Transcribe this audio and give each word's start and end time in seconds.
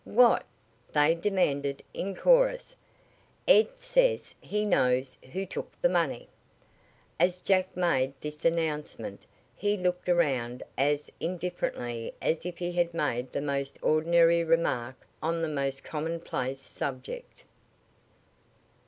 "What?" 0.03 0.47
they 0.93 1.13
demanded 1.13 1.83
in 1.93 2.15
chorus. 2.15 2.75
"Ed 3.47 3.77
says 3.77 4.33
he 4.41 4.65
knows 4.65 5.19
who 5.31 5.45
took 5.45 5.79
the 5.79 5.89
money." 5.89 6.27
As 7.19 7.37
Jack 7.37 7.77
made 7.77 8.13
this 8.19 8.43
announcement 8.43 9.21
he 9.55 9.77
looked 9.77 10.09
around 10.09 10.63
as 10.75 11.11
indifferently 11.19 12.15
as 12.19 12.47
if 12.47 12.57
he 12.57 12.71
had 12.71 12.95
made 12.95 13.31
the 13.31 13.41
most 13.41 13.77
ordinary 13.83 14.43
remark 14.43 15.05
on 15.21 15.43
the 15.43 15.47
most 15.47 15.83
commonplace 15.83 16.59
subject. 16.59 17.43